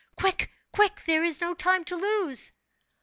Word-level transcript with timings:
Quick, 0.17 0.49
quick, 0.73 0.99
there 1.05 1.23
is 1.23 1.41
no 1.41 1.53
time 1.53 1.83
to 1.85 1.95
lose!" 1.95 2.51